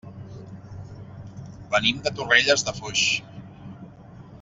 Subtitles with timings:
[1.75, 3.07] Venim de Torrelles de Foix.